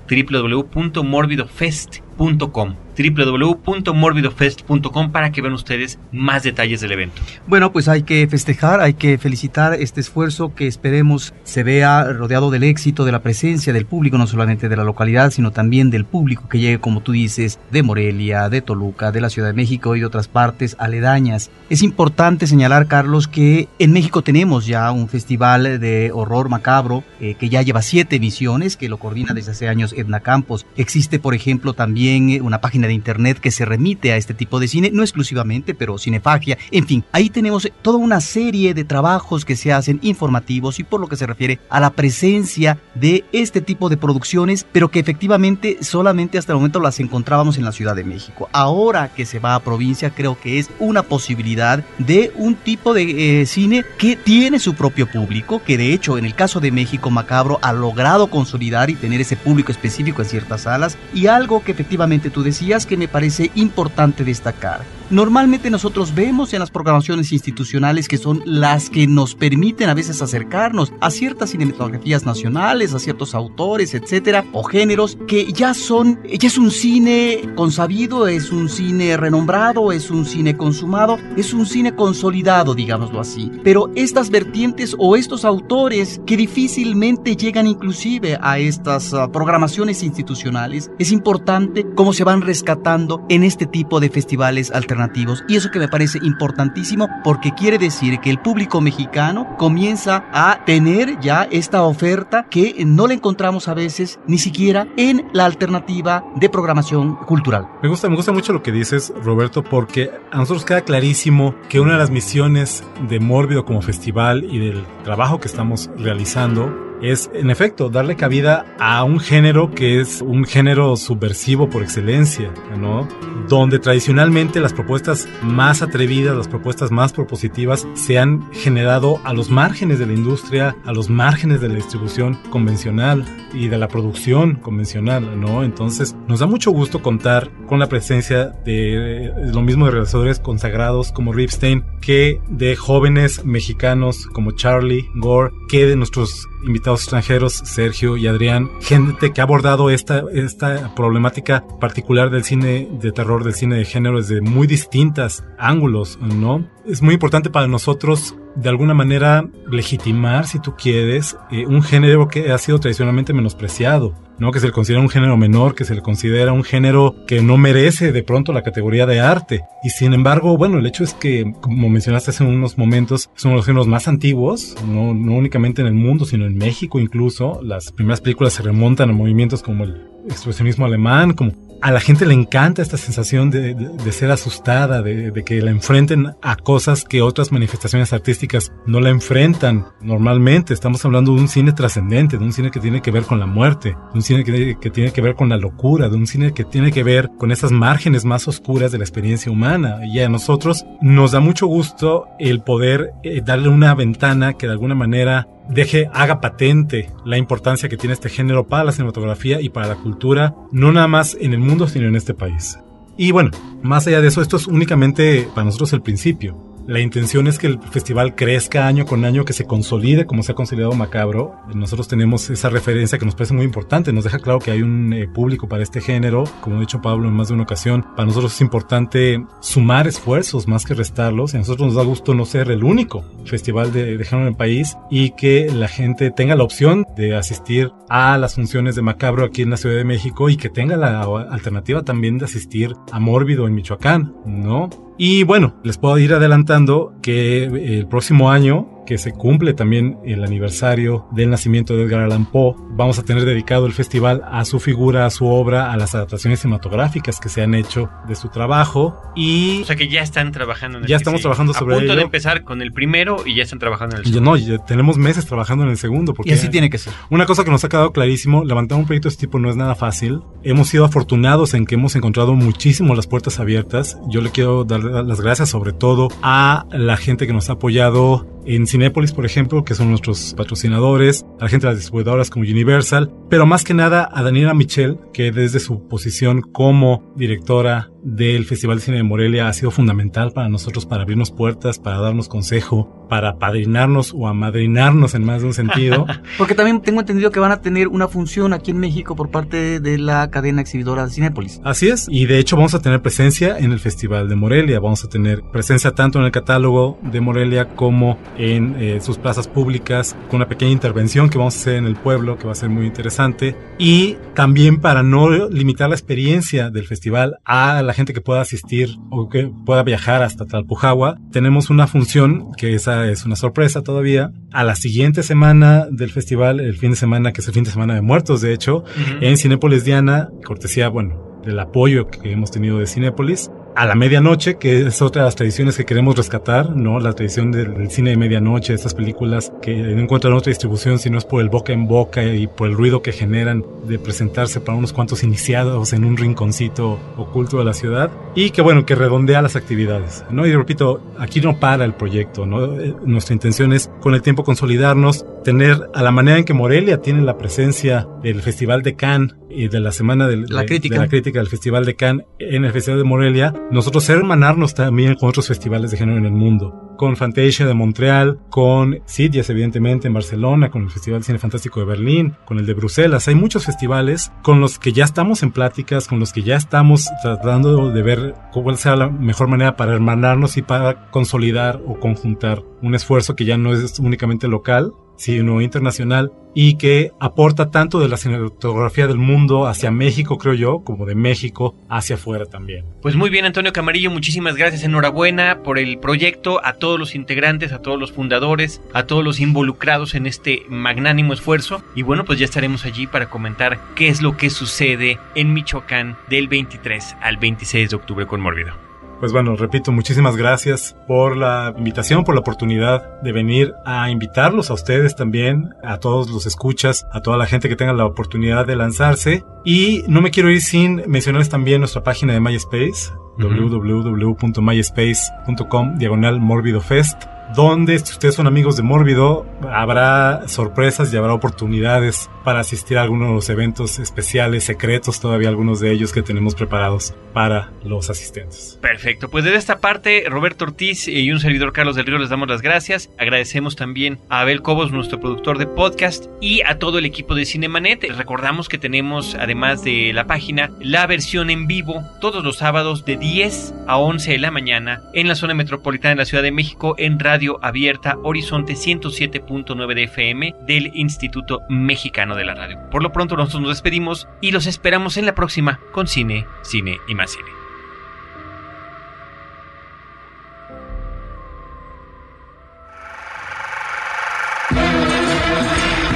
[2.18, 7.22] www.morbidofest.com www.morbidofest.com para que vean ustedes más detalles del evento.
[7.48, 12.52] Bueno, pues hay que festejar, hay que felicitar este esfuerzo que esperemos se vea rodeado
[12.52, 16.06] del éxito, de la presencia del público, no solamente de la localidad, sino también del
[16.06, 19.96] público que llegue, como tú dices, de Morelia, de Toluca, de la Ciudad de México
[19.96, 21.52] y de otras partes aledañas.
[21.70, 27.36] Es importante señalar, Carlos, que en México tenemos ya un festival de horror macabro eh,
[27.36, 30.66] que ya lleva siete emisiones, que lo coordina desde hace años Edna Campos.
[30.78, 32.05] Existe, por ejemplo, también
[32.42, 35.98] una página de internet que se remite a este tipo de cine, no exclusivamente, pero
[35.98, 40.84] cinefagia, en fin, ahí tenemos toda una serie de trabajos que se hacen informativos y
[40.84, 45.00] por lo que se refiere a la presencia de este tipo de producciones, pero que
[45.00, 48.50] efectivamente solamente hasta el momento las encontrábamos en la Ciudad de México.
[48.52, 53.42] Ahora que se va a provincia, creo que es una posibilidad de un tipo de
[53.42, 57.10] eh, cine que tiene su propio público, que de hecho en el caso de México
[57.10, 61.72] Macabro ha logrado consolidar y tener ese público específico en ciertas salas y algo que
[61.72, 61.95] efectivamente
[62.32, 64.82] tú decías que me parece importante destacar.
[65.12, 70.20] Normalmente nosotros vemos en las programaciones institucionales que son las que nos permiten a veces
[70.24, 76.48] acercarnos a ciertas cinematografías nacionales, a ciertos autores, etcétera, o géneros que ya son, ya
[76.48, 81.96] es un cine consabido, es un cine renombrado, es un cine consumado, es un cine
[81.96, 83.52] consolidado, digámoslo así.
[83.64, 90.90] Pero estas vertientes o estos autores que difícilmente llegan inclusive a estas ah, programaciones institucionales,
[90.98, 95.80] es importante cómo se van rescatando en este tipo de festivales alternativos y eso que
[95.80, 101.84] me parece importantísimo porque quiere decir que el público mexicano comienza a tener ya esta
[101.84, 107.68] oferta que no la encontramos a veces ni siquiera en la alternativa de programación cultural.
[107.82, 111.80] Me gusta, me gusta mucho lo que dices, Roberto, porque a nosotros queda clarísimo que
[111.80, 117.30] una de las misiones de Mórbido como festival y del trabajo que estamos realizando es,
[117.34, 123.08] en efecto, darle cabida a un género que es un género subversivo por excelencia, ¿no?
[123.48, 129.50] Donde tradicionalmente las propuestas más atrevidas, las propuestas más propositivas se han generado a los
[129.50, 134.56] márgenes de la industria, a los márgenes de la distribución convencional y de la producción
[134.56, 135.64] convencional, ¿no?
[135.64, 141.12] Entonces, nos da mucho gusto contar con la presencia de, lo mismo de realizadores consagrados
[141.12, 148.18] como Ripstein, que de jóvenes mexicanos como Charlie Gore, que de nuestros invitados extranjeros, Sergio
[148.18, 153.54] y Adrián, gente que ha abordado esta, esta problemática particular del cine de terror, del
[153.54, 156.75] cine de género desde muy distintas ángulos, ¿no?
[156.88, 162.28] Es muy importante para nosotros de alguna manera legitimar, si tú quieres, eh, un género
[162.28, 164.52] que ha sido tradicionalmente menospreciado, ¿no?
[164.52, 167.58] Que se le considera un género menor, que se le considera un género que no
[167.58, 169.62] merece de pronto la categoría de arte.
[169.84, 173.66] Y sin embargo, bueno, el hecho es que, como mencionaste hace unos momentos, son los
[173.66, 177.60] géneros más antiguos, no únicamente en el mundo, sino en México incluso.
[177.64, 181.52] Las primeras películas se remontan a movimientos como el expresionismo alemán, como
[181.82, 183.76] a la gente le encanta esta sensación de,
[184.12, 189.86] ser asustada, de, que la enfrenten a cosas que otras manifestaciones artísticas no la enfrentan
[190.02, 190.74] normalmente.
[190.74, 193.46] Estamos hablando de un cine trascendente, de un cine que tiene que ver con la
[193.46, 196.64] muerte, de un cine que, tiene que ver con la locura, de un cine que
[196.64, 200.00] tiene que ver con esas márgenes más oscuras de la experiencia humana.
[200.06, 204.74] Y a nosotros nos da mucho gusto el poder eh, darle una ventana que de
[204.74, 209.70] alguna manera deje, haga patente la importancia que tiene este género para la cinematografía y
[209.70, 212.80] para la cultura, no nada más en el mundo, sino en este país.
[213.18, 213.52] Y bueno,
[213.82, 216.75] más allá de eso, esto es únicamente para nosotros el principio.
[216.88, 220.52] La intención es que el festival crezca año con año, que se consolide como se
[220.52, 221.56] ha consolidado Macabro.
[221.74, 225.12] Nosotros tenemos esa referencia que nos parece muy importante, nos deja claro que hay un
[225.12, 228.06] eh, público para este género, como ha dicho Pablo en más de una ocasión.
[228.16, 232.36] Para nosotros es importante sumar esfuerzos más que restarlos y a nosotros nos da gusto
[232.36, 236.30] no ser el único festival de, de género en el país y que la gente
[236.30, 240.04] tenga la opción de asistir a las funciones de Macabro aquí en la Ciudad de
[240.04, 245.05] México y que tenga la alternativa también de asistir a Mórbido en Michoacán, ¿no?
[245.18, 250.44] Y bueno, les puedo ir adelantando que el próximo año que se cumple también el
[250.44, 254.80] aniversario del nacimiento de Edgar Allan Poe, vamos a tener dedicado el festival a su
[254.80, 259.22] figura, a su obra, a las adaptaciones cinematográficas que se han hecho de su trabajo
[259.36, 259.82] y...
[259.82, 262.20] O sea que ya están trabajando en el Ya estamos trabajando sobre A punto ello.
[262.20, 264.52] de empezar con el primero y ya están trabajando en el segundo.
[264.52, 266.34] no, ya tenemos meses trabajando en el segundo.
[266.34, 267.14] Porque Y así tiene que ser.
[267.30, 269.76] Una cosa que nos ha quedado clarísimo, levantar un proyecto de este tipo no es
[269.76, 270.42] nada fácil.
[270.64, 274.18] Hemos sido afortunados en que hemos encontrado muchísimo las puertas abiertas.
[274.30, 278.48] Yo le quiero dar las gracias sobre todo a la gente que nos ha apoyado
[278.66, 282.64] en Cinépolis, por ejemplo, que son nuestros patrocinadores, a la gente de las distribuidoras como
[282.64, 288.66] Universal, pero más que nada a Daniela Michel, que desde su posición como directora del
[288.66, 292.50] Festival de Cine de Morelia ha sido fundamental para nosotros para abrirnos puertas, para darnos
[292.50, 296.26] consejo, para padrinarnos o amadrinarnos en más de un sentido.
[296.58, 300.00] Porque también tengo entendido que van a tener una función aquí en México por parte
[300.00, 301.80] de la cadena exhibidora de Cinépolis.
[301.84, 305.24] Así es, y de hecho vamos a tener presencia en el Festival de Morelia, vamos
[305.24, 310.36] a tener presencia tanto en el catálogo de Morelia como en eh, sus plazas públicas,
[310.50, 312.90] con una pequeña intervención que vamos a hacer en el pueblo, que va a ser
[312.90, 318.42] muy interesante, y también para no limitar la experiencia del festival a la gente que
[318.42, 323.56] pueda asistir o que pueda viajar hasta Talpujagua, tenemos una función que esa es una
[323.56, 324.52] sorpresa todavía.
[324.72, 327.92] A la siguiente semana del festival, el fin de semana, que es el fin de
[327.92, 329.04] semana de muertos, de hecho,
[329.42, 333.70] en Cinépolis Diana, cortesía, bueno, del apoyo que hemos tenido de Cinépolis.
[333.96, 337.18] A la medianoche, que es otra de las tradiciones que queremos rescatar, ¿no?
[337.22, 341.38] La tradición del, cine de medianoche, estas películas que no encuentran otra distribución si no
[341.38, 344.98] es por el boca en boca y por el ruido que generan de presentarse para
[344.98, 349.62] unos cuantos iniciados en un rinconcito oculto de la ciudad y que bueno, que redondea
[349.62, 350.68] las actividades, ¿no?
[350.68, 353.00] Y repito, aquí no para el proyecto, ¿no?
[353.00, 357.22] Eh, Nuestra intención es con el tiempo consolidarnos, tener a la manera en que Morelia
[357.22, 361.16] tiene la presencia del Festival de Cannes y de la semana del- La de, crítica.
[361.16, 365.36] de la crítica del Festival de Cannes en el Festival de Morelia, nosotros hermanarnos también
[365.36, 367.02] con otros festivales de género en el mundo.
[367.18, 372.02] Con Fantasia de Montreal, con Sitges evidentemente en Barcelona, con el Festival de Cine Fantástico
[372.02, 373.48] de Berlín, con el de Bruselas.
[373.48, 377.30] Hay muchos festivales con los que ya estamos en pláticas, con los que ya estamos
[377.42, 382.84] tratando de ver cuál sea la mejor manera para hermanarnos y para consolidar o conjuntar
[383.02, 388.28] un esfuerzo que ya no es únicamente local, sino internacional y que aporta tanto de
[388.28, 393.06] la cinematografía del mundo hacia México, creo yo, como de México hacia afuera también.
[393.22, 397.94] Pues muy bien, Antonio Camarillo, muchísimas gracias, enhorabuena por el proyecto, a todos los integrantes,
[397.94, 402.04] a todos los fundadores, a todos los involucrados en este magnánimo esfuerzo.
[402.14, 406.36] Y bueno, pues ya estaremos allí para comentar qué es lo que sucede en Michoacán
[406.50, 409.15] del 23 al 26 de octubre con Mórbido.
[409.40, 414.90] Pues bueno, repito, muchísimas gracias por la invitación, por la oportunidad de venir a invitarlos
[414.90, 418.88] a ustedes también, a todos los escuchas, a toda la gente que tenga la oportunidad
[418.88, 419.64] de lanzarse.
[419.84, 423.90] Y no me quiero ir sin mencionarles también nuestra página de MySpace, Ujú.
[423.90, 431.54] www.myspace.com, diagonal Mórbido Fest, donde si ustedes son amigos de Mórbido, habrá sorpresas y habrá
[431.54, 436.42] oportunidades para asistir a algunos de los eventos especiales, secretos, todavía algunos de ellos que
[436.42, 439.00] tenemos preparados para los asistentes.
[439.02, 442.68] Perfecto, pues desde esta parte, Roberto Ortiz y un servidor Carlos del Río les damos
[442.68, 443.30] las gracias.
[443.38, 447.66] Agradecemos también a Abel Cobos, nuestro productor de podcast, y a todo el equipo de
[447.66, 448.24] Cinemanet.
[448.24, 453.26] Les Recordamos que tenemos, además de la página, la versión en vivo todos los sábados
[453.26, 456.72] de 10 a 11 de la mañana en la zona metropolitana de la Ciudad de
[456.72, 463.00] México en Radio Abierta Horizonte 107.9 de FM del Instituto Mexicano de la Radio.
[463.10, 467.18] Por lo pronto nosotros nos despedimos y los esperamos en la próxima con Cine, Cine
[467.30, 467.70] y más Cine.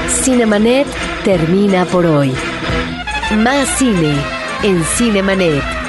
[0.08, 0.88] Cinemanet
[1.26, 2.32] termina por hoy.
[3.36, 4.16] Más cine
[4.64, 5.89] en Cinemanet.